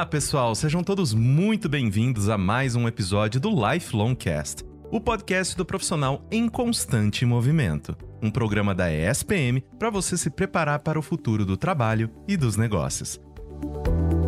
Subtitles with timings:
[0.00, 5.54] Olá, pessoal, sejam todos muito bem-vindos a mais um episódio do Lifelong Cast, o podcast
[5.54, 7.94] do profissional em constante movimento.
[8.22, 12.56] Um programa da ESPM para você se preparar para o futuro do trabalho e dos
[12.56, 13.20] negócios.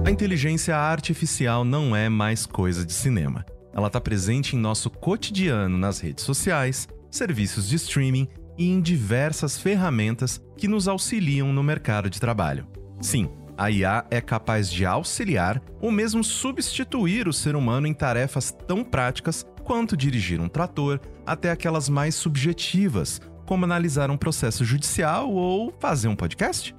[0.07, 3.43] A inteligência artificial não é mais coisa de cinema.
[3.73, 9.57] Ela está presente em nosso cotidiano nas redes sociais, serviços de streaming e em diversas
[9.57, 12.67] ferramentas que nos auxiliam no mercado de trabalho.
[13.01, 18.51] Sim, a IA é capaz de auxiliar ou mesmo substituir o ser humano em tarefas
[18.67, 25.31] tão práticas quanto dirigir um trator, até aquelas mais subjetivas, como analisar um processo judicial
[25.31, 26.75] ou fazer um podcast?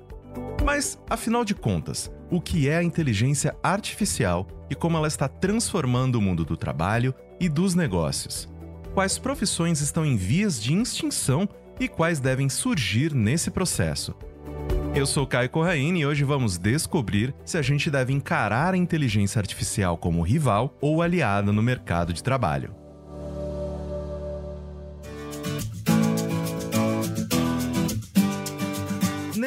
[0.63, 6.15] Mas, afinal de contas, o que é a inteligência artificial e como ela está transformando
[6.15, 8.49] o mundo do trabalho e dos negócios?
[8.93, 11.47] Quais profissões estão em vias de extinção
[11.79, 14.15] e quais devem surgir nesse processo?
[14.95, 19.39] Eu sou Caio Corraine e hoje vamos descobrir se a gente deve encarar a inteligência
[19.39, 22.82] artificial como rival ou aliada no mercado de trabalho.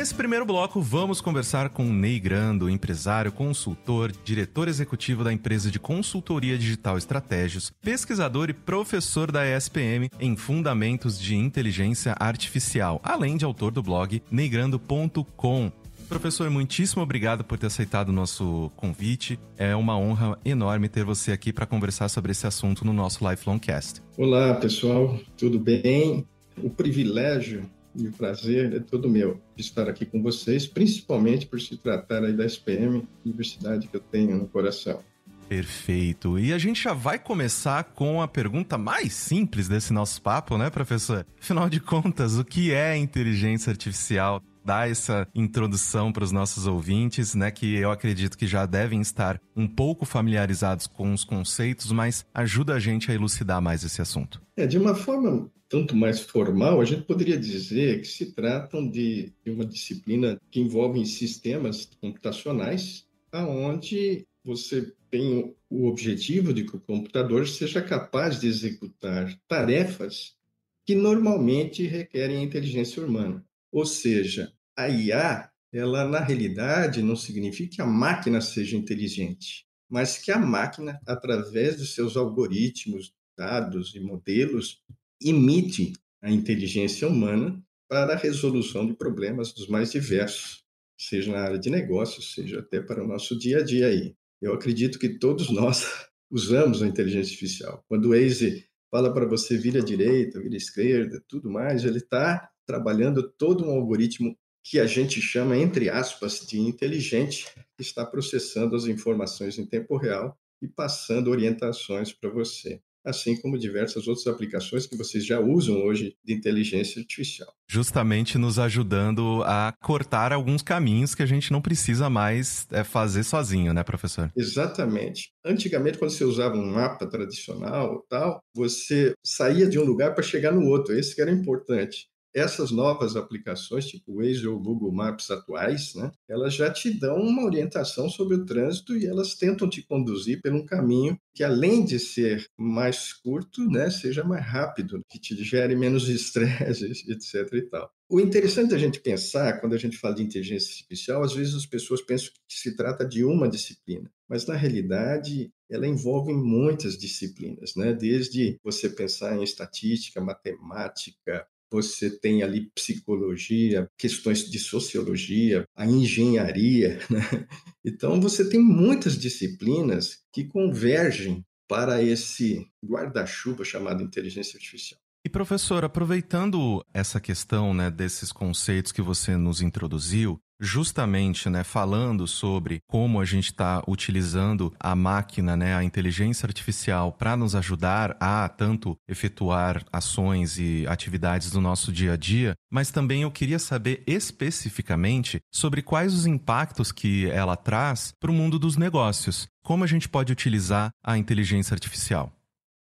[0.06, 5.80] Nesse primeiro bloco, vamos conversar com Ney Grando, empresário, consultor, diretor executivo da empresa de
[5.80, 13.44] consultoria digital Estratégios, pesquisador e professor da ESPM em Fundamentos de Inteligência Artificial, além de
[13.44, 15.72] autor do blog neygrando.com.
[16.08, 19.40] Professor, muitíssimo obrigado por ter aceitado o nosso convite.
[19.58, 23.58] É uma honra enorme ter você aqui para conversar sobre esse assunto no nosso Lifelong
[23.58, 24.00] Cast.
[24.16, 26.24] Olá, pessoal, tudo bem?
[26.62, 31.60] O privilégio e o prazer é todo meu de estar aqui com vocês, principalmente por
[31.60, 35.02] se tratar aí da SPM, universidade que eu tenho no coração.
[35.48, 36.38] Perfeito.
[36.38, 40.70] E a gente já vai começar com a pergunta mais simples desse nosso papo, né,
[40.70, 41.24] professor?
[41.40, 44.42] Afinal de contas, o que é inteligência artificial?
[44.64, 49.40] Dar essa introdução para os nossos ouvintes, né, que eu acredito que já devem estar
[49.54, 54.42] um pouco familiarizados com os conceitos, mas ajuda a gente a elucidar mais esse assunto.
[54.56, 59.32] É, de uma forma tanto mais formal, a gente poderia dizer que se tratam de,
[59.44, 66.80] de uma disciplina que envolve sistemas computacionais, aonde você tem o objetivo de que o
[66.80, 70.36] computador seja capaz de executar tarefas
[70.84, 73.44] que normalmente requerem inteligência humana.
[73.72, 80.16] Ou seja, a IA, ela na realidade não significa que a máquina seja inteligente, mas
[80.16, 84.80] que a máquina, através dos seus algoritmos, dados e modelos,
[85.20, 90.64] imite a inteligência humana para a resolução de problemas dos mais diversos,
[90.98, 94.14] seja na área de negócios, seja até para o nosso dia a dia aí.
[94.40, 95.86] Eu acredito que todos nós
[96.30, 97.84] usamos a inteligência artificial.
[97.88, 101.98] Quando o Waze fala para você vira à direita, vira à esquerda, tudo mais, ele
[101.98, 107.46] está trabalhando todo um algoritmo que a gente chama, entre aspas, de inteligente,
[107.76, 113.58] que está processando as informações em tempo real e passando orientações para você assim como
[113.58, 117.48] diversas outras aplicações que vocês já usam hoje de inteligência artificial.
[117.68, 123.22] Justamente nos ajudando a cortar alguns caminhos que a gente não precisa mais é, fazer
[123.22, 124.30] sozinho, né, professor?
[124.36, 125.30] Exatamente.
[125.44, 130.52] Antigamente, quando você usava um mapa tradicional, tal, você saía de um lugar para chegar
[130.52, 130.94] no outro.
[130.94, 136.12] Esse que era importante essas novas aplicações, tipo o Waze ou Google Maps atuais, né,
[136.28, 140.52] elas já te dão uma orientação sobre o trânsito e elas tentam te conduzir por
[140.52, 145.74] um caminho que, além de ser mais curto, né, seja mais rápido, que te gere
[145.74, 147.52] menos estresse, etc.
[147.54, 147.90] e tal.
[148.08, 151.66] O interessante da gente pensar, quando a gente fala de inteligência artificial, às vezes as
[151.66, 157.74] pessoas pensam que se trata de uma disciplina, mas na realidade ela envolve muitas disciplinas,
[157.74, 157.92] né?
[157.92, 166.98] Desde você pensar em estatística, matemática, você tem ali psicologia, questões de sociologia, a engenharia.
[167.10, 167.46] Né?
[167.84, 175.00] Então, você tem muitas disciplinas que convergem para esse guarda-chuva chamado inteligência artificial.
[175.26, 182.28] E professor, aproveitando essa questão né, desses conceitos que você nos introduziu, justamente né, falando
[182.28, 188.16] sobre como a gente está utilizando a máquina, né, a inteligência artificial, para nos ajudar
[188.20, 193.58] a tanto efetuar ações e atividades do nosso dia a dia, mas também eu queria
[193.58, 199.48] saber especificamente sobre quais os impactos que ela traz para o mundo dos negócios.
[199.64, 202.35] Como a gente pode utilizar a inteligência artificial?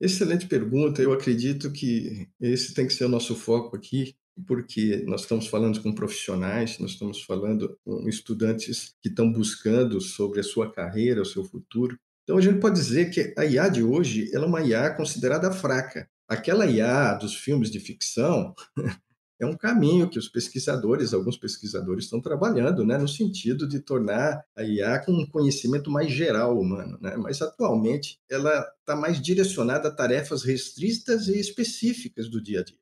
[0.01, 1.01] Excelente pergunta.
[1.03, 4.15] Eu acredito que esse tem que ser o nosso foco aqui,
[4.47, 10.41] porque nós estamos falando com profissionais, nós estamos falando com estudantes que estão buscando sobre
[10.41, 11.99] a sua carreira, o seu futuro.
[12.25, 16.09] Então a gente pode dizer que a IA de hoje é uma IA considerada fraca.
[16.29, 18.53] Aquela IA dos filmes de ficção,
[19.39, 24.43] é um caminho que os pesquisadores, alguns pesquisadores estão trabalhando, né, no sentido de tornar
[24.57, 27.17] a IA com um conhecimento mais geral humano, né?
[27.17, 32.79] Mas atualmente ela está mais direcionada a tarefas restritas e específicas do dia a dia.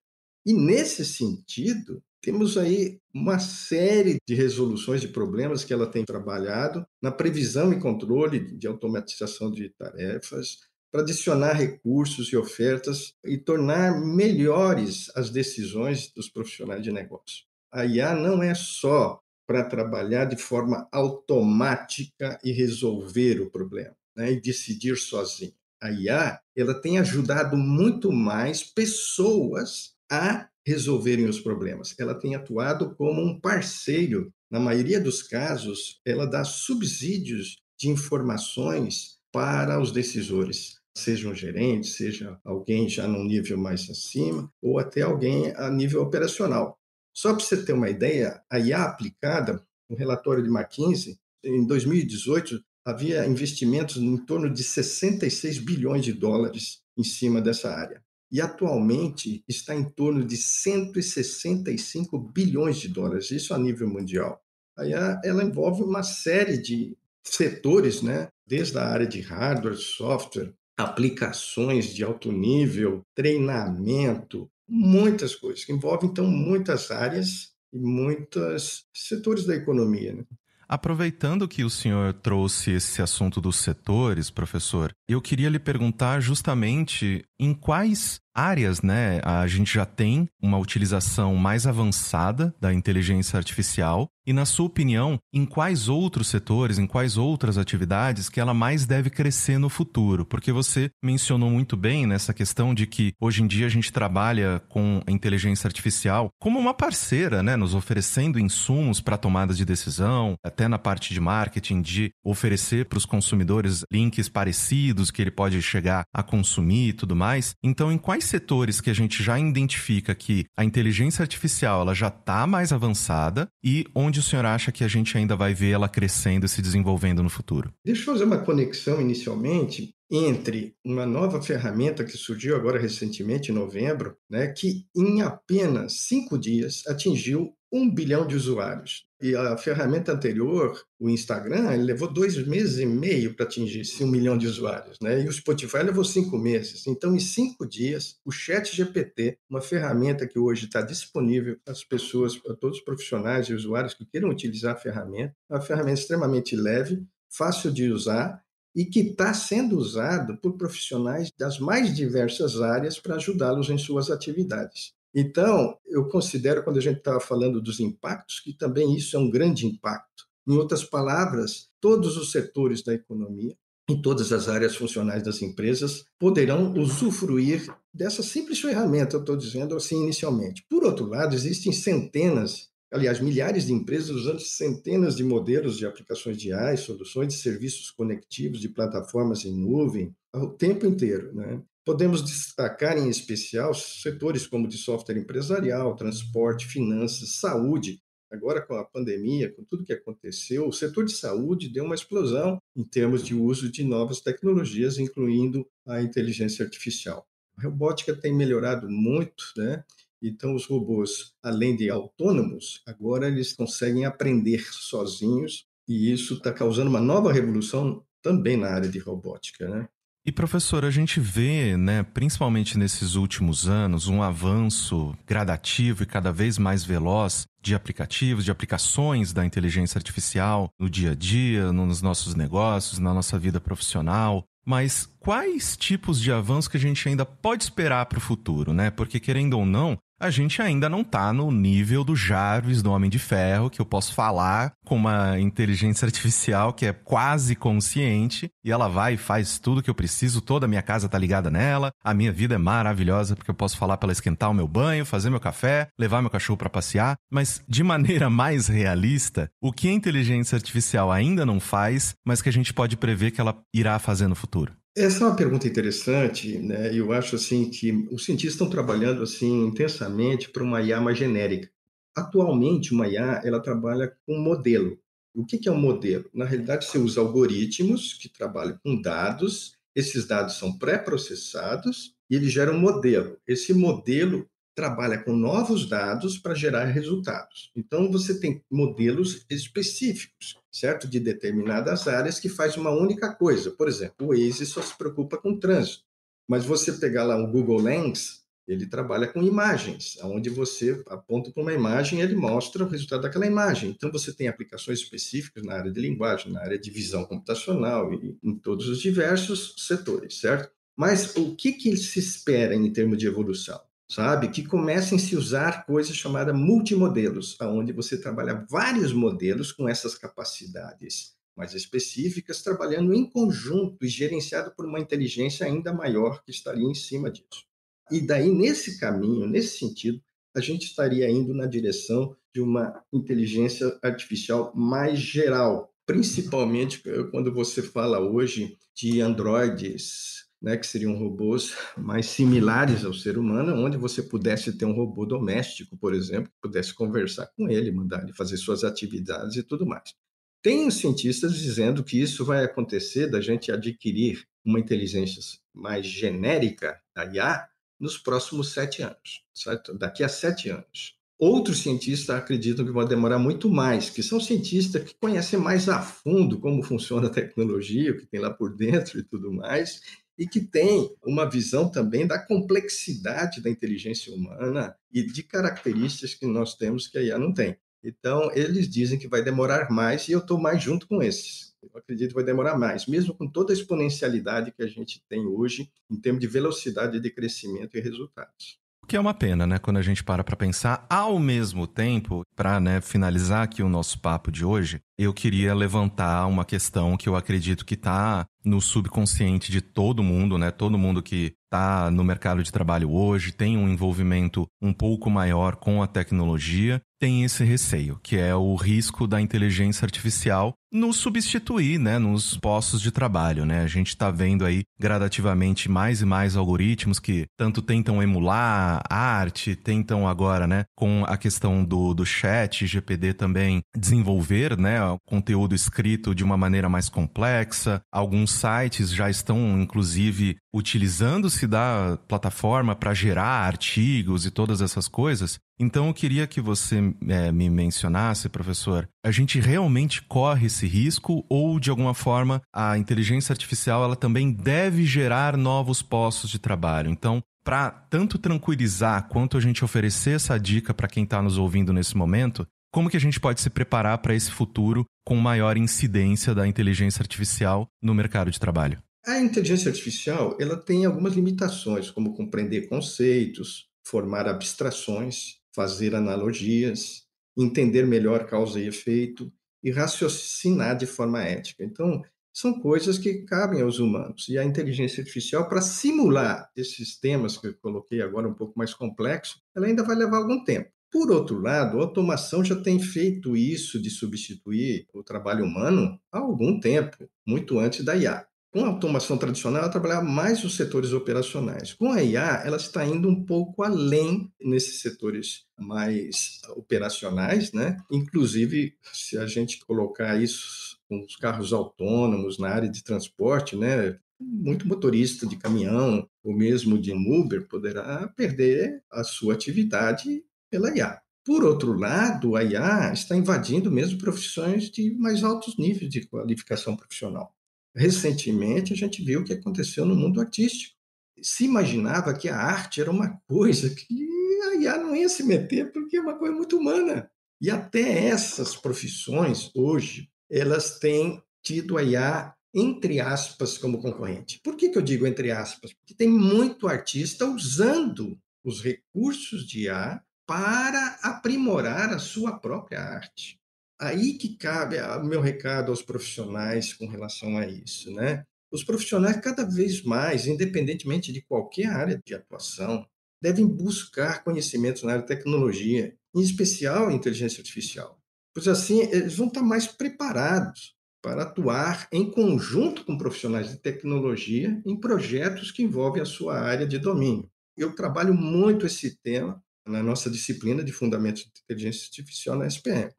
[0.47, 6.87] E nesse sentido, temos aí uma série de resoluções de problemas que ela tem trabalhado
[7.03, 10.59] na previsão e controle de automatização de tarefas,
[10.95, 17.47] para adicionar recursos e ofertas e tornar melhores as decisões dos profissionais de negócio.
[17.73, 24.35] A IA não é só para trabalhar de forma automática e resolver o problema, né,
[24.35, 25.53] e decidir sozinho.
[25.83, 31.97] A IA ela tem ajudado muito mais pessoas a resolverem os problemas.
[31.99, 34.33] Ela tem atuado como um parceiro.
[34.49, 41.89] Na maioria dos casos, ela dá subsídios de informações para os decisores seja um gerente,
[41.89, 46.79] seja alguém já num nível mais acima, ou até alguém a nível operacional.
[47.13, 52.61] Só para você ter uma ideia, a IA aplicada, no relatório de McKinsey, em 2018,
[52.85, 58.03] havia investimentos em torno de 66 bilhões de dólares em cima dessa área.
[58.31, 64.41] E atualmente está em torno de 165 bilhões de dólares, isso a nível mundial.
[64.77, 68.29] A IA ela envolve uma série de setores, né?
[68.47, 76.11] desde a área de hardware, software, aplicações de alto nível, treinamento, muitas coisas, que envolvem,
[76.11, 80.15] então, muitas áreas e muitos setores da economia.
[80.15, 80.25] Né?
[80.69, 87.25] Aproveitando que o senhor trouxe esse assunto dos setores, professor, eu queria lhe perguntar justamente
[87.39, 94.09] em quais áreas, né, a gente já tem uma utilização mais avançada da inteligência artificial
[94.27, 98.87] e, na sua opinião, em quais outros setores, em quais outras atividades que ela mais
[98.87, 100.25] deve crescer no futuro?
[100.25, 104.63] Porque você mencionou muito bem nessa questão de que hoje em dia a gente trabalha
[104.69, 110.37] com a inteligência artificial como uma parceira, né, nos oferecendo insumos para tomadas de decisão,
[110.43, 115.61] até na parte de marketing, de oferecer para os consumidores links parecidos que ele pode
[115.61, 117.55] chegar a consumir e tudo mais.
[117.63, 122.09] Então, em quais setores que a gente já identifica que a inteligência artificial ela já
[122.09, 125.89] está mais avançada e onde o senhor acha que a gente ainda vai ver ela
[125.89, 127.73] crescendo e se desenvolvendo no futuro?
[127.85, 133.55] Deixa eu fazer uma conexão inicialmente entre uma nova ferramenta que surgiu agora recentemente, em
[133.55, 139.05] novembro, né, que em apenas cinco dias atingiu um bilhão de usuários.
[139.21, 144.05] E a ferramenta anterior, o Instagram, ele levou dois meses e meio para atingir esse
[144.05, 145.23] um milhão de usuários, né?
[145.23, 146.87] E o Spotify levou cinco meses.
[146.87, 151.83] Então, em cinco dias, o Chat GPT, uma ferramenta que hoje está disponível para as
[151.83, 155.99] pessoas, para todos os profissionais e usuários que queiram utilizar a ferramenta, é uma ferramenta
[155.99, 158.41] extremamente leve, fácil de usar
[158.73, 164.11] e que está sendo usado por profissionais das mais diversas áreas para ajudá-los em suas
[164.11, 164.95] atividades.
[165.15, 169.31] Então, eu considero, quando a gente estava falando dos impactos, que também isso é um
[169.31, 170.25] grande impacto.
[170.47, 173.57] Em outras palavras, todos os setores da economia,
[173.89, 179.77] em todas as áreas funcionais das empresas, poderão usufruir dessa simples ferramenta, eu estou dizendo
[179.77, 180.65] assim inicialmente.
[180.69, 186.37] Por outro lado, existem centenas, aliás, milhares de empresas usando centenas de modelos de aplicações
[186.39, 191.35] de AI, soluções de serviços conectivos, de plataformas em nuvem, o tempo inteiro.
[191.35, 191.63] Né?
[191.85, 198.01] Podemos destacar em especial setores como de software empresarial, transporte, finanças, saúde.
[198.33, 202.59] Agora, com a pandemia, com tudo que aconteceu, o setor de saúde deu uma explosão
[202.75, 207.27] em termos de uso de novas tecnologias, incluindo a inteligência artificial.
[207.59, 209.85] A robótica tem melhorado muito, né?
[210.23, 216.89] Então, os robôs, além de autônomos, agora eles conseguem aprender sozinhos, e isso está causando
[216.89, 219.87] uma nova revolução também na área de robótica, né?
[220.27, 226.33] E professor, a gente vê, né, principalmente nesses últimos anos, um avanço gradativo e cada
[226.33, 232.01] vez mais veloz de aplicativos, de aplicações da inteligência artificial no dia a dia, nos
[232.01, 234.45] nossos negócios, na nossa vida profissional.
[234.67, 238.91] Mas quais tipos de avanços que a gente ainda pode esperar para o futuro, né?
[238.91, 243.11] Porque querendo ou não, a gente ainda não tá no nível do Jarvis, do Homem
[243.11, 248.73] de Ferro, que eu posso falar com uma inteligência artificial que é quase consciente e
[248.73, 251.93] ela vai e faz tudo que eu preciso, toda a minha casa tá ligada nela,
[252.03, 255.05] a minha vida é maravilhosa porque eu posso falar para ela esquentar o meu banho,
[255.05, 259.89] fazer meu café, levar meu cachorro para passear, mas de maneira mais realista, o que
[259.89, 263.99] a inteligência artificial ainda não faz, mas que a gente pode prever que ela irá
[263.99, 264.73] fazer no futuro?
[264.97, 266.97] Essa é uma pergunta interessante, né?
[266.97, 271.69] Eu acho assim que os cientistas estão trabalhando assim intensamente para uma IA mais genérica.
[272.17, 274.97] Atualmente, uma IA ela trabalha com modelo.
[275.35, 276.31] O que é um modelo?
[276.33, 279.77] Na realidade, você usa algoritmos que trabalham com dados.
[279.97, 283.37] Esses dados são pré-processados e ele gera um modelo.
[283.49, 287.73] Esse modelo trabalha com novos dados para gerar resultados.
[287.77, 291.07] Então, você tem modelos específicos, certo?
[291.07, 293.71] De determinadas áreas que faz uma única coisa.
[293.71, 296.03] Por exemplo, o Waze só se preocupa com trânsito.
[296.49, 301.63] Mas você pegar lá um Google Lens, ele trabalha com imagens, onde você aponta para
[301.63, 303.91] uma imagem e ele mostra o resultado daquela imagem.
[303.91, 308.37] Então, você tem aplicações específicas na área de linguagem, na área de visão computacional e
[308.43, 310.71] em todos os diversos setores, certo?
[310.97, 313.81] Mas o que, que se espera em termos de evolução?
[314.15, 314.49] Sabe?
[314.49, 320.15] Que comecem a se usar coisas chamadas multimodelos, onde você trabalha vários modelos com essas
[320.15, 326.89] capacidades mais específicas, trabalhando em conjunto e gerenciado por uma inteligência ainda maior que estaria
[326.89, 327.67] em cima disso.
[328.09, 330.23] E daí, nesse caminho, nesse sentido,
[330.55, 337.53] a gente estaria indo na direção de uma inteligência artificial mais geral, principalmente eh, quando
[337.53, 343.99] você fala hoje de androides, né, que seriam robôs mais similares ao ser humano, onde
[343.99, 348.33] você pudesse ter um robô doméstico, por exemplo, que pudesse conversar com ele, mandar ele
[348.33, 350.15] fazer suas atividades e tudo mais.
[350.63, 355.43] Tem cientistas dizendo que isso vai acontecer da gente adquirir uma inteligência
[355.75, 357.69] mais genérica, a IA,
[358.01, 359.93] nos próximos sete anos, certo?
[359.93, 361.15] daqui a sete anos.
[361.39, 366.01] Outros cientistas acreditam que vai demorar muito mais, que são cientistas que conhecem mais a
[366.01, 370.01] fundo como funciona a tecnologia, o que tem lá por dentro e tudo mais,
[370.39, 376.47] e que têm uma visão também da complexidade da inteligência humana e de características que
[376.47, 377.77] nós temos que a IA não tem.
[378.03, 381.75] Então, eles dizem que vai demorar mais e eu estou mais junto com esses.
[381.83, 385.47] Eu acredito que vai demorar mais, mesmo com toda a exponencialidade que a gente tem
[385.47, 388.79] hoje em termos de velocidade de crescimento e resultados.
[389.05, 389.79] O que é uma pena, né?
[389.79, 394.19] Quando a gente para para pensar, ao mesmo tempo, para né, finalizar aqui o nosso
[394.19, 399.71] papo de hoje, eu queria levantar uma questão que eu acredito que está no subconsciente
[399.71, 400.71] de todo mundo, né?
[400.71, 405.77] Todo mundo que está no mercado de trabalho hoje tem um envolvimento um pouco maior
[405.77, 411.99] com a tecnologia, tem esse receio, que é o risco da inteligência artificial nos substituir,
[411.99, 413.83] né, nos postos de trabalho, né?
[413.83, 419.75] A gente está vendo aí gradativamente mais e mais algoritmos que tanto tentam emular arte,
[419.75, 426.33] tentam agora, né, com a questão do, do chat, GPD também desenvolver, né, conteúdo escrito
[426.33, 428.01] de uma maneira mais complexa.
[428.13, 435.59] Alguns sites já estão, inclusive, utilizando-se da plataforma para gerar artigos e todas essas coisas.
[435.79, 441.45] Então eu queria que você é, me mencionasse, professor, a gente realmente corre esse risco
[441.49, 447.11] ou de alguma forma a inteligência artificial ela também deve gerar novos postos de trabalho?
[447.11, 451.93] Então, para tanto tranquilizar quanto a gente oferecer essa dica para quem está nos ouvindo
[451.93, 456.55] nesse momento, como que a gente pode se preparar para esse futuro com maior incidência
[456.55, 459.03] da inteligência artificial no mercado de trabalho?
[459.27, 467.25] A inteligência artificial ela tem algumas limitações, como compreender conceitos, formar abstrações, fazer analogias,
[467.57, 469.53] entender melhor causa e efeito
[469.83, 471.85] e raciocinar de forma ética.
[471.85, 474.49] Então, são coisas que cabem aos humanos.
[474.49, 478.95] E a inteligência artificial, para simular esses temas que eu coloquei agora um pouco mais
[478.95, 480.91] complexo, ela ainda vai levar algum tempo.
[481.11, 486.39] Por outro lado, a automação já tem feito isso de substituir o trabalho humano há
[486.39, 488.47] algum tempo, muito antes da IA.
[488.75, 491.93] Com a automação tradicional, ela trabalhava mais os setores operacionais.
[491.93, 497.97] Com a IA, ela está indo um pouco além nesses setores mais operacionais, né?
[498.11, 504.19] Inclusive, se a gente colocar isso com os carros autônomos na área de transporte, né?
[504.41, 511.21] Muito motorista de caminhão ou mesmo de Uber poderá perder a sua atividade pela IA.
[511.45, 516.97] Por outro lado, a IA está invadindo mesmo profissões de mais altos níveis de qualificação
[516.97, 517.55] profissional.
[517.95, 520.95] Recentemente, a gente viu o que aconteceu no mundo artístico.
[521.41, 524.29] Se imaginava que a arte era uma coisa que
[524.65, 527.31] a IA não ia se meter porque é uma coisa muito humana.
[527.61, 534.61] E até essas profissões, hoje, elas têm tido a IA, entre aspas, como concorrente.
[534.63, 535.93] Por que, que eu digo entre aspas?
[535.93, 543.59] Porque tem muito artista usando os recursos de IA para aprimorar a sua própria arte.
[544.01, 548.45] Aí que cabe o meu recado aos profissionais com relação a isso, né?
[548.73, 553.07] Os profissionais cada vez mais, independentemente de qualquer área de atuação,
[553.41, 558.19] devem buscar conhecimentos na área de tecnologia, em especial inteligência artificial.
[558.53, 564.83] Pois assim, eles vão estar mais preparados para atuar em conjunto com profissionais de tecnologia
[564.85, 567.51] em projetos que envolvem a sua área de domínio.
[567.77, 573.11] Eu trabalho muito esse tema na nossa disciplina de Fundamentos de Inteligência Artificial na SPM.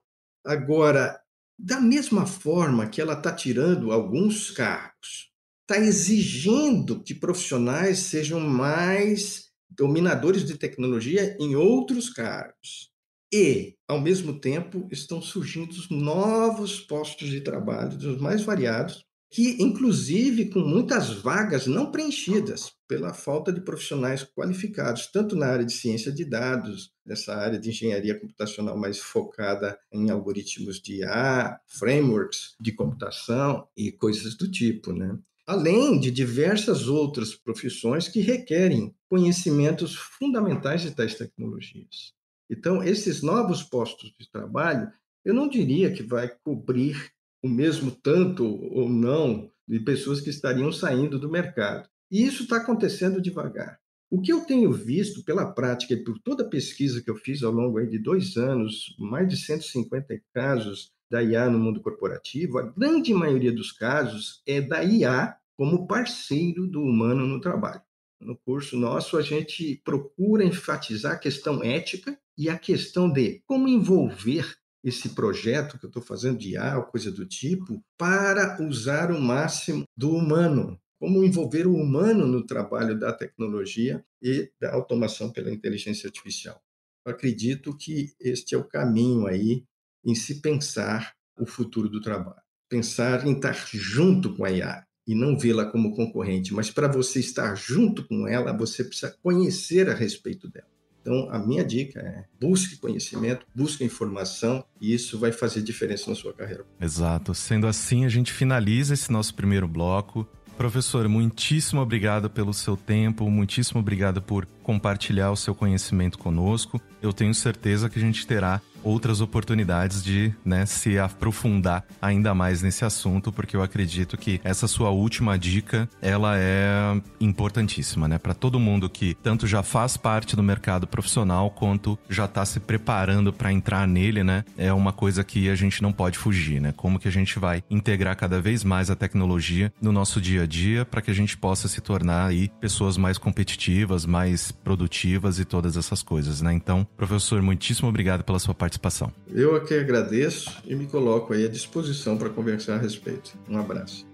[0.45, 1.19] Agora,
[1.57, 9.49] da mesma forma que ela está tirando alguns cargos, está exigindo que profissionais sejam mais
[9.69, 12.91] dominadores de tecnologia em outros cargos.
[13.33, 20.49] E, ao mesmo tempo, estão surgindo novos postos de trabalho, dos mais variados, que, inclusive,
[20.51, 26.11] com muitas vagas não preenchidas pela falta de profissionais qualificados, tanto na área de ciência
[26.11, 32.71] de dados, nessa área de engenharia computacional mais focada em algoritmos de IA, frameworks de
[32.71, 35.17] computação e coisas do tipo, né?
[35.47, 42.13] Além de diversas outras profissões que requerem conhecimentos fundamentais de tais tecnologias.
[42.49, 44.91] Então, esses novos postos de trabalho,
[45.23, 47.11] eu não diria que vai cobrir
[47.43, 51.87] o mesmo tanto ou não de pessoas que estariam saindo do mercado.
[52.15, 53.77] E isso está acontecendo devagar.
[54.09, 57.43] O que eu tenho visto pela prática e por toda a pesquisa que eu fiz
[57.43, 62.61] ao longo de dois anos, mais de 150 casos da IA no mundo corporativo, a
[62.61, 67.81] grande maioria dos casos é da IA como parceiro do humano no trabalho.
[68.21, 73.67] No curso nosso, a gente procura enfatizar a questão ética e a questão de como
[73.67, 79.11] envolver esse projeto que eu estou fazendo de IA ou coisa do tipo, para usar
[79.11, 80.79] o máximo do humano.
[80.99, 86.61] Como envolver o humano no trabalho da tecnologia e da automação pela inteligência artificial.
[87.05, 89.63] Eu acredito que este é o caminho aí
[90.03, 92.41] em se pensar o futuro do trabalho.
[92.69, 97.19] Pensar em estar junto com a IA e não vê-la como concorrente, mas para você
[97.19, 100.67] estar junto com ela, você precisa conhecer a respeito dela.
[101.01, 106.15] Então, a minha dica é busque conhecimento, busque informação e isso vai fazer diferença na
[106.15, 106.65] sua carreira.
[106.81, 107.35] Exato.
[107.35, 110.27] Sendo assim, a gente finaliza esse nosso primeiro bloco.
[110.57, 116.81] Professor, muitíssimo obrigado pelo seu tempo, muitíssimo obrigado por compartilhar o seu conhecimento conosco.
[117.01, 122.61] Eu tenho certeza que a gente terá outras oportunidades de né, se aprofundar ainda mais
[122.61, 128.35] nesse assunto, porque eu acredito que essa sua última dica ela é importantíssima, né, para
[128.35, 133.33] todo mundo que tanto já faz parte do mercado profissional quanto já está se preparando
[133.33, 134.45] para entrar nele, né?
[134.57, 136.73] É uma coisa que a gente não pode fugir, né?
[136.75, 140.45] Como que a gente vai integrar cada vez mais a tecnologia no nosso dia a
[140.45, 145.45] dia para que a gente possa se tornar aí pessoas mais competitivas, mais produtivas e
[145.45, 146.53] todas essas coisas, né?
[146.53, 149.11] Então, professor, muitíssimo obrigado pela sua participação participação.
[149.27, 153.37] Eu aqui agradeço e me coloco aí à disposição para conversar a respeito.
[153.49, 154.05] Um abraço.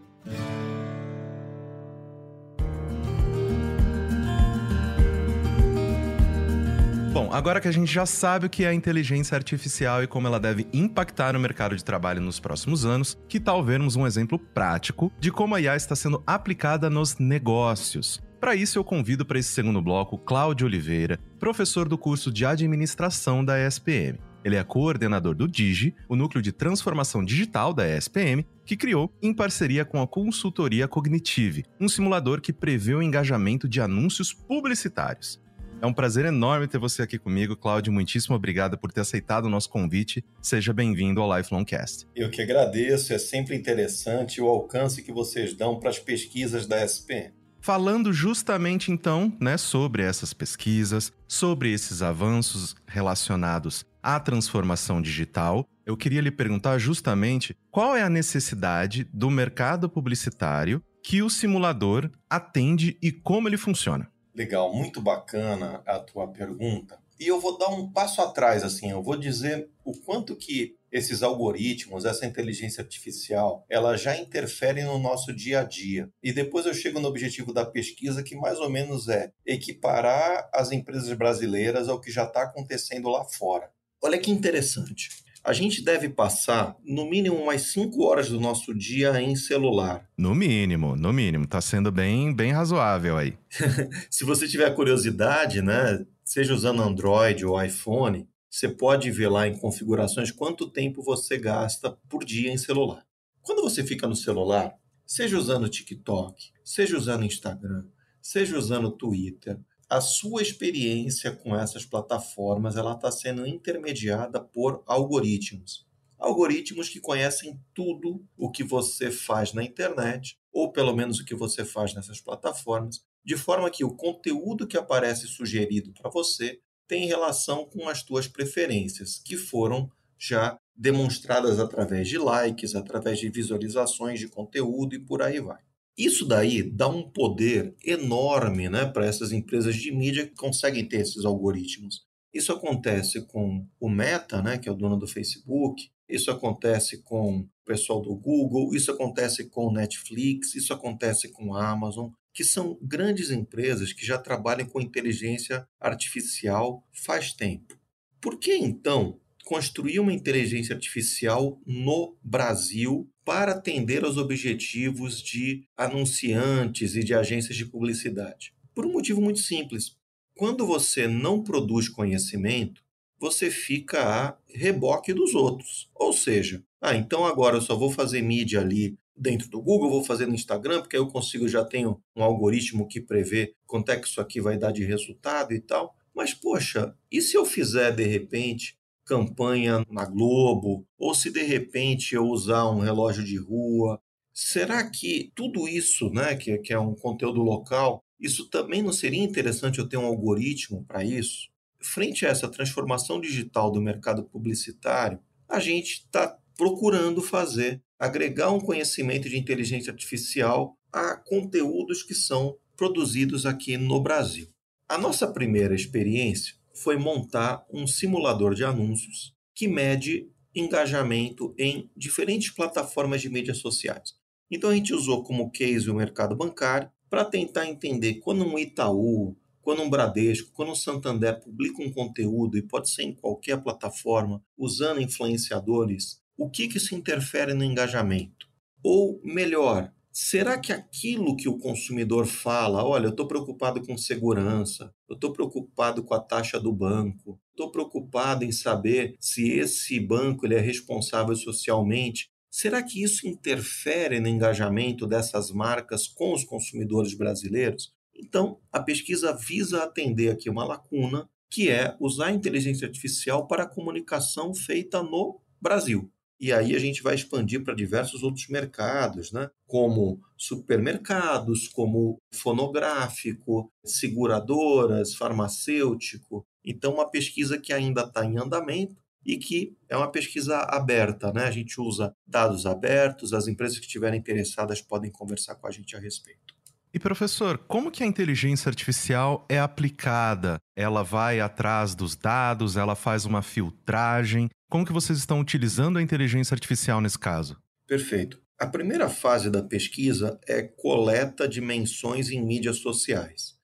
[7.13, 10.27] Bom, agora que a gente já sabe o que é a inteligência artificial e como
[10.27, 14.39] ela deve impactar o mercado de trabalho nos próximos anos, que tal vermos um exemplo
[14.39, 18.21] prático de como a IA está sendo aplicada nos negócios?
[18.39, 23.45] Para isso, eu convido para esse segundo bloco Cláudio Oliveira, professor do curso de administração
[23.45, 24.17] da ESPM.
[24.43, 29.33] Ele é coordenador do DIGI, o núcleo de transformação digital da ESPM, que criou em
[29.33, 35.39] parceria com a consultoria Cognitive, um simulador que prevê o engajamento de anúncios publicitários.
[35.81, 37.91] É um prazer enorme ter você aqui comigo, Cláudio.
[37.91, 40.23] Muitíssimo obrigado por ter aceitado o nosso convite.
[40.39, 42.07] Seja bem-vindo ao Lifelong Cast.
[42.15, 46.83] Eu que agradeço, é sempre interessante o alcance que vocês dão para as pesquisas da
[46.83, 55.67] ESPM falando justamente então, né, sobre essas pesquisas, sobre esses avanços relacionados à transformação digital.
[55.85, 62.09] Eu queria lhe perguntar justamente qual é a necessidade do mercado publicitário que o simulador
[62.29, 64.09] atende e como ele funciona.
[64.33, 66.99] Legal, muito bacana a tua pergunta.
[67.19, 71.21] E eu vou dar um passo atrás, assim, eu vou dizer o quanto que esses
[71.21, 76.09] algoritmos, essa inteligência artificial, ela já interfere no nosso dia a dia.
[76.21, 80.71] E depois eu chego no objetivo da pesquisa, que mais ou menos é equiparar as
[80.71, 83.69] empresas brasileiras ao que já está acontecendo lá fora.
[84.03, 85.09] Olha que interessante.
[85.43, 90.07] A gente deve passar no mínimo mais 5 horas do nosso dia em celular.
[90.17, 91.45] No mínimo, no mínimo.
[91.45, 93.37] Está sendo bem, bem razoável aí.
[94.09, 99.57] Se você tiver curiosidade, né, seja usando Android ou iPhone, você pode ver lá em
[99.57, 103.03] configurações quanto tempo você gasta por dia em celular.
[103.41, 104.73] Quando você fica no celular,
[105.05, 107.85] seja usando TikTok, seja usando Instagram,
[108.21, 109.59] seja usando Twitter,
[109.91, 115.85] a sua experiência com essas plataformas ela está sendo intermediada por algoritmos.
[116.17, 121.35] Algoritmos que conhecem tudo o que você faz na internet, ou pelo menos o que
[121.35, 127.05] você faz nessas plataformas, de forma que o conteúdo que aparece sugerido para você tem
[127.05, 134.21] relação com as tuas preferências, que foram já demonstradas através de likes, através de visualizações
[134.21, 135.59] de conteúdo e por aí vai.
[135.97, 141.01] Isso daí dá um poder enorme né, para essas empresas de mídia que conseguem ter
[141.01, 142.05] esses algoritmos.
[142.33, 147.39] Isso acontece com o Meta, né, que é o dono do Facebook, isso acontece com
[147.39, 152.09] o pessoal do Google, isso acontece com Netflix, isso acontece com a Amazon.
[152.33, 157.77] que são grandes empresas que já trabalham com inteligência artificial faz tempo.
[158.21, 159.19] Por que então
[159.51, 167.57] construir uma inteligência artificial no Brasil para atender aos objetivos de anunciantes e de agências
[167.57, 168.53] de publicidade?
[168.73, 169.97] Por um motivo muito simples.
[170.37, 172.81] Quando você não produz conhecimento,
[173.19, 175.89] você fica a reboque dos outros.
[175.95, 180.05] Ou seja, ah, então agora eu só vou fazer mídia ali dentro do Google, vou
[180.05, 184.07] fazer no Instagram, porque eu consigo, já tenho um algoritmo que prevê quanto é que
[184.07, 185.93] isso aqui vai dar de resultado e tal.
[186.15, 188.79] Mas, poxa, e se eu fizer de repente
[189.11, 190.87] campanha na Globo?
[190.97, 194.01] Ou se de repente eu usar um relógio de rua?
[194.33, 199.21] Será que tudo isso, né, que, que é um conteúdo local, isso também não seria
[199.21, 201.49] interessante eu ter um algoritmo para isso?
[201.81, 205.19] Frente a essa transformação digital do mercado publicitário,
[205.49, 212.55] a gente está procurando fazer, agregar um conhecimento de inteligência artificial a conteúdos que são
[212.77, 214.47] produzidos aqui no Brasil.
[214.87, 222.51] A nossa primeira experiência foi montar um simulador de anúncios que mede engajamento em diferentes
[222.51, 224.15] plataformas de mídias sociais.
[224.49, 229.35] Então a gente usou como case o mercado bancário para tentar entender quando um Itaú,
[229.61, 234.43] quando um Bradesco, quando um Santander publica um conteúdo, e pode ser em qualquer plataforma,
[234.57, 238.47] usando influenciadores, o que, que isso interfere no engajamento?
[238.83, 244.93] Ou melhor, será que aquilo que o consumidor fala, olha, eu estou preocupado com segurança,
[245.09, 250.45] eu estou preocupado com a taxa do banco, estou preocupado em saber se esse banco
[250.45, 257.13] ele é responsável socialmente, será que isso interfere no engajamento dessas marcas com os consumidores
[257.13, 257.93] brasileiros?
[258.13, 263.63] Então, a pesquisa visa atender aqui uma lacuna, que é usar a inteligência artificial para
[263.63, 266.11] a comunicação feita no Brasil.
[266.41, 269.47] E aí a gente vai expandir para diversos outros mercados, né?
[269.67, 276.43] como supermercados, como fonográfico, seguradoras, farmacêutico.
[276.65, 281.43] Então, uma pesquisa que ainda está em andamento e que é uma pesquisa aberta, né?
[281.43, 285.95] A gente usa dados abertos, as empresas que estiverem interessadas podem conversar com a gente
[285.95, 286.55] a respeito.
[286.93, 290.57] E professor, como que a inteligência artificial é aplicada?
[290.75, 294.49] Ela vai atrás dos dados, ela faz uma filtragem.
[294.69, 297.57] Como que vocês estão utilizando a inteligência artificial nesse caso?
[297.87, 298.41] Perfeito.
[298.59, 303.55] A primeira fase da pesquisa é coleta de menções em mídias sociais.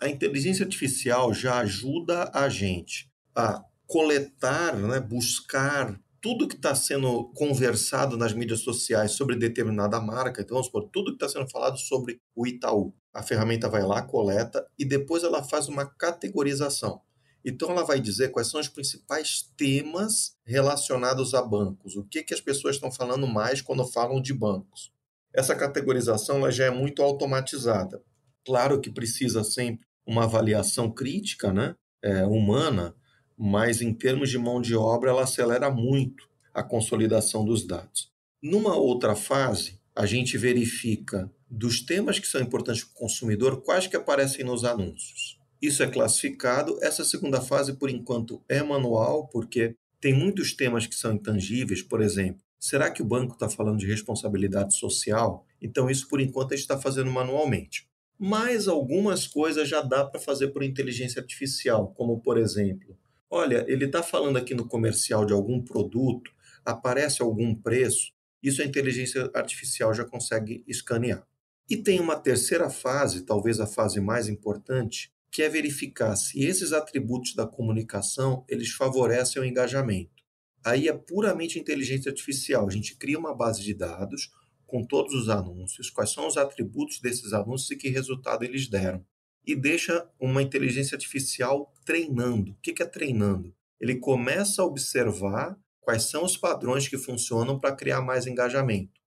[0.00, 7.26] A inteligência artificial já ajuda a gente a coletar, né, buscar tudo que está sendo
[7.34, 11.78] conversado nas mídias sociais sobre determinada marca, então vamos supor, tudo que está sendo falado
[11.78, 12.92] sobre o Itaú.
[13.14, 17.00] A ferramenta vai lá, coleta e depois ela faz uma categorização.
[17.44, 22.34] Então ela vai dizer quais são os principais temas relacionados a bancos, o que, que
[22.34, 24.90] as pessoas estão falando mais quando falam de bancos.
[25.32, 28.02] Essa categorização ela já é muito automatizada.
[28.44, 32.96] Claro que precisa sempre uma avaliação crítica, né, é, humana,
[33.36, 38.10] mas em termos de mão de obra, ela acelera muito a consolidação dos dados.
[38.42, 43.86] Numa outra fase, a gente verifica dos temas que são importantes para o consumidor, quais
[43.86, 45.38] que aparecem nos anúncios.
[45.60, 46.78] Isso é classificado.
[46.82, 52.02] Essa segunda fase, por enquanto, é manual, porque tem muitos temas que são intangíveis, por
[52.02, 52.42] exemplo.
[52.58, 55.46] Será que o banco está falando de responsabilidade social?
[55.60, 57.88] Então, isso por enquanto a gente está fazendo manualmente.
[58.18, 62.96] Mas algumas coisas já dá para fazer por inteligência artificial, como por exemplo,
[63.30, 66.30] Olha, ele está falando aqui no comercial de algum produto,
[66.64, 68.12] aparece algum preço,
[68.42, 71.26] isso a inteligência artificial já consegue escanear.
[71.68, 76.72] E tem uma terceira fase, talvez a fase mais importante, que é verificar se esses
[76.72, 80.24] atributos da comunicação eles favorecem o engajamento.
[80.64, 82.66] Aí é puramente inteligência artificial.
[82.66, 84.30] A gente cria uma base de dados
[84.66, 89.04] com todos os anúncios, quais são os atributos desses anúncios e que resultado eles deram
[89.46, 92.50] e deixa uma inteligência artificial treinando.
[92.50, 93.54] O que é treinando?
[93.80, 99.00] Ele começa a observar quais são os padrões que funcionam para criar mais engajamento.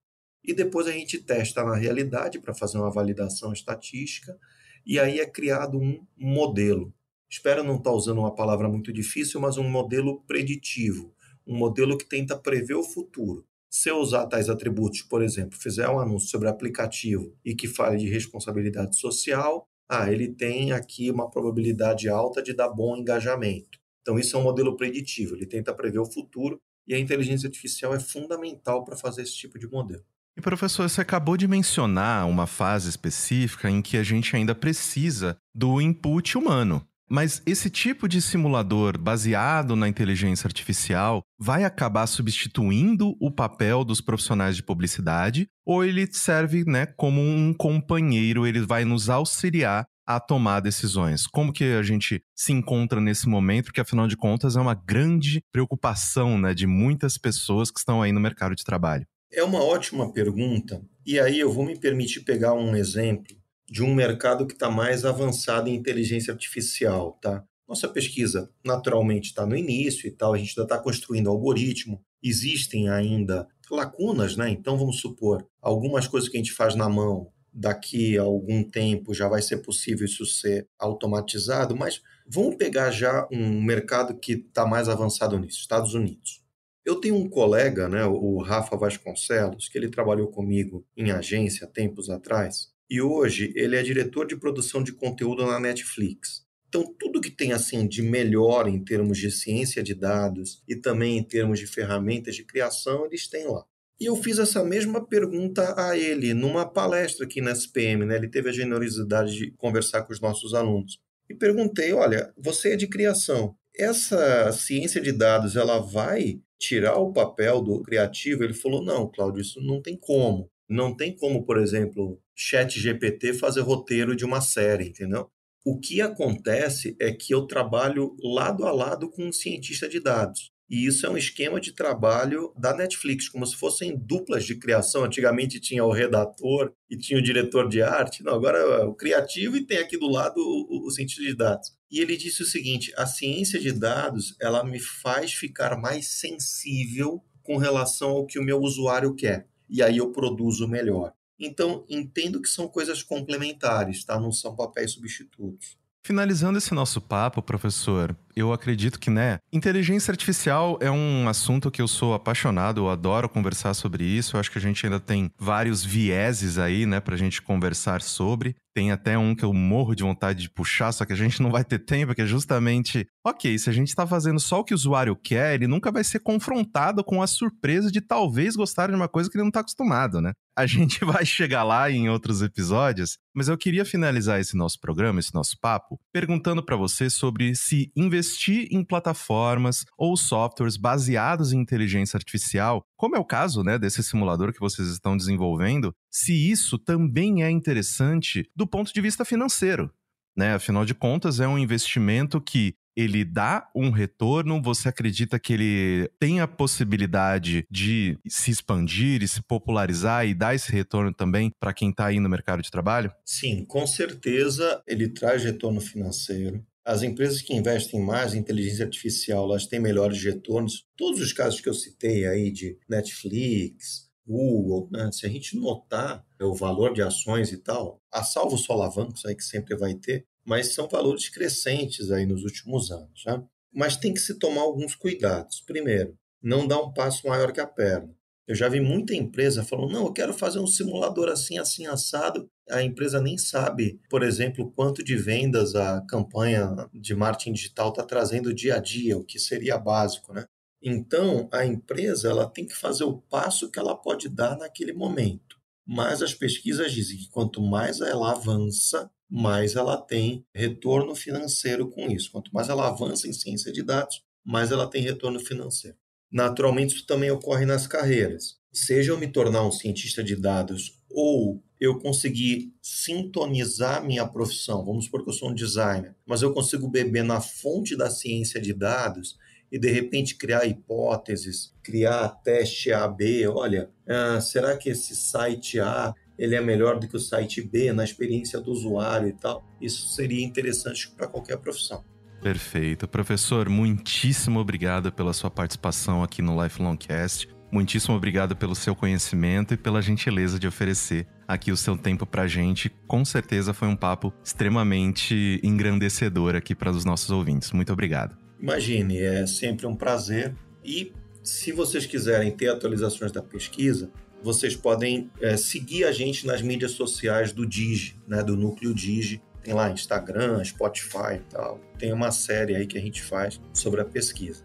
[0.44, 4.40] E depois a gente testa na realidade para fazer uma validação estatística,
[4.86, 6.94] e aí é criado um modelo.
[7.30, 11.14] Espero não estar usando uma palavra muito difícil, mas um modelo preditivo,
[11.46, 13.46] um modelo que tenta prever o futuro.
[13.70, 17.98] Se eu usar tais atributos, por exemplo, fizer um anúncio sobre aplicativo e que fale
[17.98, 23.80] de responsabilidade social, ah, ele tem aqui uma probabilidade alta de dar bom engajamento.
[24.02, 27.94] Então, isso é um modelo preditivo, ele tenta prever o futuro e a inteligência artificial
[27.94, 30.04] é fundamental para fazer esse tipo de modelo.
[30.38, 35.38] E professor, você acabou de mencionar uma fase específica em que a gente ainda precisa
[35.54, 36.88] do input humano.
[37.10, 44.00] Mas esse tipo de simulador baseado na inteligência artificial vai acabar substituindo o papel dos
[44.00, 50.20] profissionais de publicidade ou ele serve, né, como um companheiro, ele vai nos auxiliar a
[50.20, 51.28] tomar decisões?
[51.28, 53.66] Como que a gente se encontra nesse momento?
[53.66, 58.12] Porque afinal de contas é uma grande preocupação, né, de muitas pessoas que estão aí
[58.12, 59.06] no mercado de trabalho.
[59.32, 60.82] É uma ótima pergunta.
[61.06, 63.39] E aí eu vou me permitir pegar um exemplo
[63.70, 67.44] de um mercado que está mais avançado em inteligência artificial, tá?
[67.68, 72.90] Nossa pesquisa, naturalmente, está no início e tal, a gente ainda está construindo algoritmo, existem
[72.90, 74.50] ainda lacunas, né?
[74.50, 79.14] Então, vamos supor, algumas coisas que a gente faz na mão, daqui a algum tempo
[79.14, 84.66] já vai ser possível isso ser automatizado, mas vamos pegar já um mercado que está
[84.66, 86.42] mais avançado nisso, Estados Unidos.
[86.86, 92.10] Eu tenho um colega, né, o Rafa Vasconcelos, que ele trabalhou comigo em agência tempos
[92.10, 96.44] atrás, e hoje ele é diretor de produção de conteúdo na Netflix.
[96.68, 101.18] Então, tudo que tem assim de melhor em termos de ciência de dados e também
[101.18, 103.66] em termos de ferramentas de criação, eles têm lá.
[104.00, 108.16] E eu fiz essa mesma pergunta a ele numa palestra aqui na SPM, né?
[108.16, 111.00] Ele teve a generosidade de conversar com os nossos alunos.
[111.30, 113.56] E perguntei, olha, você é de criação.
[113.76, 118.44] Essa ciência de dados, ela vai tirar o papel do criativo?
[118.44, 120.50] Ele falou, não, Cláudio, isso não tem como.
[120.70, 125.30] Não tem como, por exemplo, chat GPT fazer roteiro de uma série, entendeu?
[125.66, 130.52] O que acontece é que eu trabalho lado a lado com um cientista de dados.
[130.70, 135.04] E isso é um esquema de trabalho da Netflix, como se fossem duplas de criação.
[135.04, 138.24] Antigamente tinha o redator e tinha o diretor de arte.
[138.24, 141.72] Não, agora é o criativo e tem aqui do lado o, o cientista de dados.
[141.92, 147.22] E ele disse o seguinte: a ciência de dados ela me faz ficar mais sensível
[147.42, 149.48] com relação ao que o meu usuário quer.
[149.68, 151.14] E aí eu produzo melhor.
[151.40, 154.20] Então, entendo que são coisas complementares, tá?
[154.20, 155.78] Não são papéis substitutos.
[156.02, 161.82] Finalizando esse nosso papo, professor, eu acredito que, né, inteligência artificial é um assunto que
[161.82, 164.36] eu sou apaixonado, eu adoro conversar sobre isso.
[164.36, 168.56] Eu acho que a gente ainda tem vários vieses aí, né, pra gente conversar sobre.
[168.74, 171.52] Tem até um que eu morro de vontade de puxar, só que a gente não
[171.52, 174.74] vai ter tempo, que é justamente, ok, se a gente está fazendo só o que
[174.74, 178.96] o usuário quer, ele nunca vai ser confrontado com a surpresa de talvez gostar de
[178.96, 180.34] uma coisa que ele não está acostumado, né?
[180.56, 185.20] A gente vai chegar lá em outros episódios, mas eu queria finalizar esse nosso programa,
[185.20, 191.60] esse nosso papo, perguntando para você sobre se investir em plataformas ou softwares baseados em
[191.60, 196.78] inteligência artificial, como é o caso, né, desse simulador que vocês estão desenvolvendo, se isso
[196.78, 199.92] também é interessante do ponto de vista financeiro.
[200.36, 200.54] Né?
[200.54, 204.62] Afinal de contas, é um investimento que ele dá um retorno?
[204.62, 210.56] Você acredita que ele tem a possibilidade de se expandir e se popularizar e dar
[210.56, 213.12] esse retorno também para quem está aí no mercado de trabalho?
[213.26, 216.66] Sim, com certeza ele traz retorno financeiro.
[216.86, 220.86] As empresas que investem mais em inteligência artificial, elas têm melhores retornos.
[220.98, 225.12] Todos os casos que eu citei aí de Netflix, Google, né?
[225.12, 229.36] se a gente notar o valor de ações e tal, a salvo os solavancos aí
[229.36, 233.24] que sempre vai ter, mas são valores crescentes aí nos últimos anos.
[233.26, 233.44] Né?
[233.74, 235.62] Mas tem que se tomar alguns cuidados.
[235.62, 238.14] Primeiro, não dar um passo maior que a perna.
[238.48, 242.50] Eu já vi muita empresa falando, não, eu quero fazer um simulador assim, assim, assado.
[242.68, 248.04] A empresa nem sabe, por exemplo, quanto de vendas a campanha de marketing digital está
[248.04, 250.46] trazendo dia a dia, o que seria básico, né?
[250.82, 255.58] Então, a empresa ela tem que fazer o passo que ela pode dar naquele momento.
[255.86, 262.10] Mas as pesquisas dizem que quanto mais ela avança, mais ela tem retorno financeiro com
[262.10, 262.32] isso.
[262.32, 265.98] Quanto mais ela avança em ciência de dados, mais ela tem retorno financeiro.
[266.32, 268.58] Naturalmente, isso também ocorre nas carreiras.
[268.72, 275.06] Seja eu me tornar um cientista de dados ou eu conseguir sintonizar minha profissão, vamos
[275.06, 278.74] supor que eu sou um designer, mas eu consigo beber na fonte da ciência de
[278.74, 279.38] dados
[279.72, 285.80] e de repente criar hipóteses, criar teste A, B, olha, ah, será que esse site
[285.80, 289.64] A ele é melhor do que o site B na experiência do usuário e tal?
[289.82, 292.04] Isso seria interessante para qualquer profissão.
[292.42, 293.08] Perfeito.
[293.08, 297.50] Professor, muitíssimo obrigado pela sua participação aqui no Lifelong Cast.
[297.72, 302.48] Muitíssimo obrigado pelo seu conhecimento e pela gentileza de oferecer aqui o seu tempo para
[302.48, 302.90] gente.
[303.06, 307.72] Com certeza foi um papo extremamente engrandecedor aqui para os nossos ouvintes.
[307.72, 308.49] Muito obrigado.
[308.62, 310.54] Imagine, é sempre um prazer.
[310.84, 314.12] E se vocês quiserem ter atualizações da pesquisa,
[314.44, 319.42] vocês podem é, seguir a gente nas mídias sociais do Digi, né, do Núcleo Digi.
[319.64, 321.80] Tem lá Instagram, Spotify e tal.
[321.98, 324.64] Tem uma série aí que a gente faz sobre a pesquisa.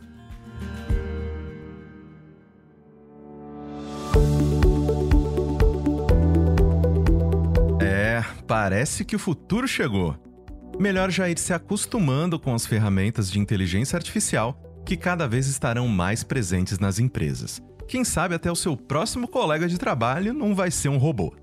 [7.80, 10.16] É, parece que o futuro chegou.
[10.78, 15.88] Melhor já ir se acostumando com as ferramentas de inteligência artificial que cada vez estarão
[15.88, 17.62] mais presentes nas empresas.
[17.86, 21.34] Quem sabe até o seu próximo colega de trabalho não vai ser um robô.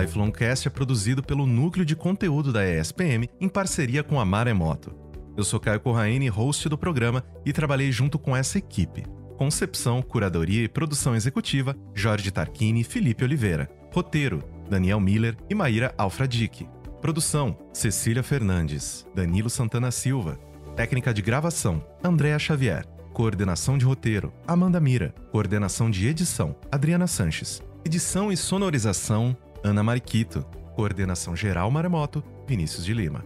[0.00, 4.92] Lifelongcast é produzido pelo Núcleo de Conteúdo da ESPM em parceria com a Maremoto.
[5.36, 9.04] Eu sou Caio Corraine, host do programa, e trabalhei junto com essa equipe.
[9.36, 13.68] Concepção, curadoria e produção executiva, Jorge Tarquini e Felipe Oliveira.
[13.92, 16.68] Roteiro, Daniel Miller e Maíra Alfradique.
[17.04, 20.38] Produção, Cecília Fernandes, Danilo Santana Silva.
[20.74, 22.86] Técnica de gravação, Andréa Xavier.
[23.12, 25.14] Coordenação de roteiro, Amanda Mira.
[25.30, 27.62] Coordenação de edição, Adriana Sanches.
[27.84, 30.46] Edição e sonorização, Ana Mariquito.
[30.74, 33.22] Coordenação geral Maremoto, Vinícius de Lima.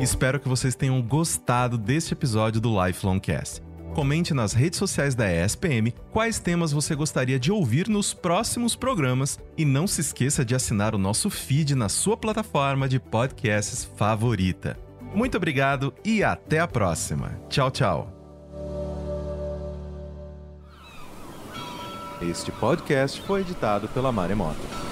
[0.00, 3.60] Espero que vocês tenham gostado deste episódio do Lifelong Cast.
[3.94, 9.38] Comente nas redes sociais da ESPM quais temas você gostaria de ouvir nos próximos programas
[9.56, 14.78] e não se esqueça de assinar o nosso feed na sua plataforma de podcasts favorita.
[15.14, 17.38] Muito obrigado e até a próxima.
[17.50, 18.10] Tchau, tchau.
[22.22, 24.91] Este podcast foi editado pela Maremoto.